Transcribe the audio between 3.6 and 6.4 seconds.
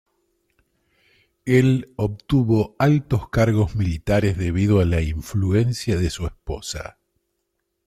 militares debido a la influencia de su